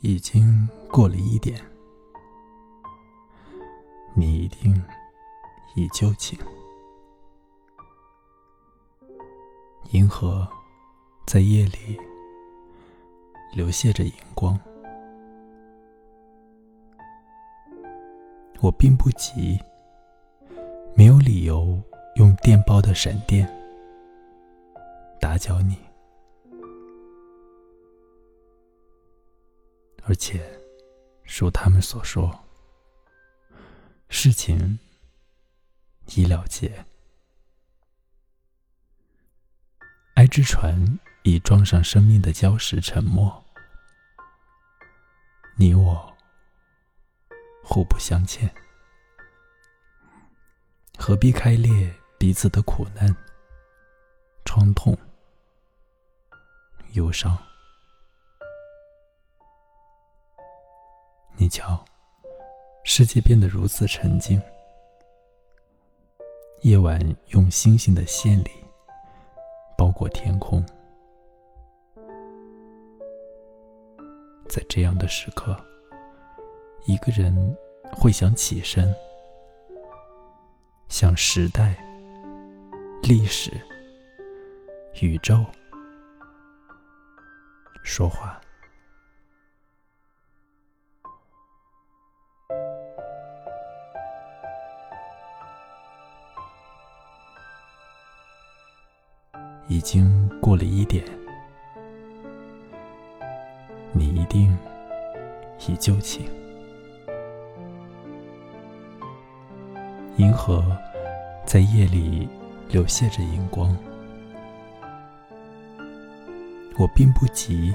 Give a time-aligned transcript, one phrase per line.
[0.00, 1.60] 已经过了一点，
[4.14, 4.82] 你一定
[5.74, 6.38] 已就寝。
[9.90, 10.48] 银河
[11.26, 12.00] 在夜里
[13.54, 14.58] 流泻着荧光，
[18.62, 19.58] 我并不急，
[20.96, 21.78] 没有理由
[22.16, 23.46] 用电报的闪电
[25.24, 25.78] 打搅你。
[30.02, 30.60] 而且，
[31.24, 32.44] 如他们所说，
[34.10, 34.78] 事情
[36.14, 36.84] 已了结。
[40.14, 43.42] 爱之船已装上生命的礁石，沉没。
[45.56, 46.14] 你我
[47.62, 48.54] 互不相欠，
[50.98, 53.16] 何必开裂彼此的苦难、
[54.44, 54.94] 创痛、
[56.94, 57.36] 忧伤？
[61.36, 61.84] 你瞧，
[62.84, 64.40] 世界变得如此沉静。
[66.62, 67.00] 夜晚
[67.30, 68.50] 用星星的线里
[69.76, 70.64] 包裹天空，
[74.48, 75.56] 在这样的时刻，
[76.86, 77.56] 一个人
[77.92, 78.94] 会想起身，
[80.88, 81.74] 向时代、
[83.02, 83.50] 历史、
[85.02, 85.44] 宇宙
[87.84, 88.40] 说话。
[99.68, 101.04] 已经过了一点，
[103.92, 104.56] 你一定
[105.66, 106.26] 已就寝。
[110.16, 110.62] 银河
[111.44, 112.28] 在夜里
[112.68, 113.76] 流泻着荧光，
[116.78, 117.74] 我并不急，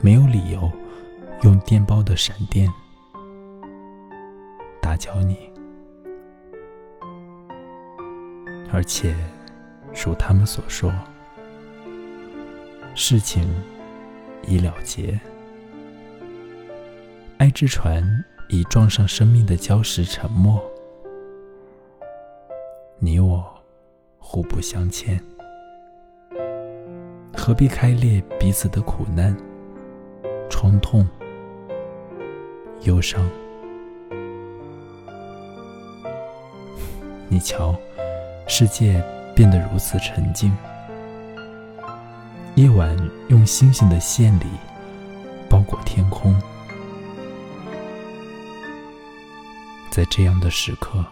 [0.00, 0.70] 没有理由
[1.42, 2.72] 用电报的闪电
[4.80, 5.50] 打搅你，
[8.72, 9.14] 而且。
[9.94, 10.90] 如他们所说，
[12.94, 13.46] 事情
[14.46, 15.20] 已了结。
[17.36, 18.02] 爱之船
[18.48, 20.58] 已撞上生命的礁石，沉没。
[22.98, 23.44] 你我
[24.18, 25.22] 互不相欠，
[27.44, 29.36] 何必开裂彼此的苦难、
[30.48, 31.04] 创痛、
[32.82, 33.28] 忧伤？
[37.28, 37.74] 你瞧，
[38.46, 39.04] 世界。
[39.34, 40.54] 变得如此沉静。
[42.54, 42.94] 夜晚
[43.28, 44.44] 用星星的线里
[45.48, 46.38] 包裹天空，
[49.90, 51.02] 在这样的时刻，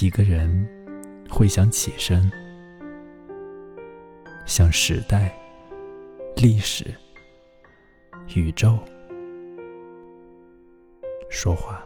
[0.00, 0.66] 一个人
[1.28, 2.32] 会想起身，
[4.46, 5.34] 向时代、
[6.36, 6.94] 历史、
[8.34, 8.78] 宇宙
[11.30, 11.84] 说话。